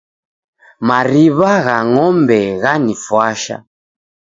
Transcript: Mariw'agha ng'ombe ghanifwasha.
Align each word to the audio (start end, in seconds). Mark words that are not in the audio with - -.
Mariw'agha 0.87 1.77
ng'ombe 1.89 2.39
ghanifwasha. 2.61 3.55